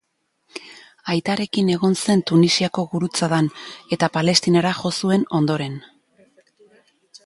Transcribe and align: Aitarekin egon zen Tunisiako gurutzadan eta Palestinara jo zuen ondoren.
Aitarekin 1.13 1.69
egon 1.73 1.93
zen 2.05 2.25
Tunisiako 2.33 2.87
gurutzadan 2.95 3.53
eta 3.99 4.13
Palestinara 4.19 4.75
jo 4.83 4.97
zuen 5.01 5.31
ondoren. 5.43 5.83